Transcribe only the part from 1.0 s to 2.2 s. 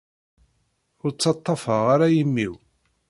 Ur ttaṭṭafeɣ ara